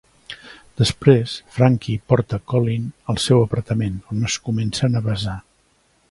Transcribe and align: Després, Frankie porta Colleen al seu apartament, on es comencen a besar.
Després, 0.81 1.33
Frankie 1.57 2.01
porta 2.13 2.39
Colleen 2.53 2.87
al 3.13 3.19
seu 3.25 3.43
apartament, 3.49 3.99
on 4.15 4.29
es 4.31 4.39
comencen 4.47 5.01
a 5.01 5.07
besar. 5.09 5.37